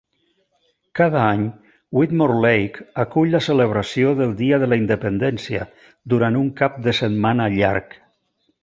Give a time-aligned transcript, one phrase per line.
[0.99, 1.43] Cada any,
[1.99, 5.71] Whitmore Lake acull la celebració del Dia de la Independència,
[6.17, 8.01] durant un cap de setmana llarg.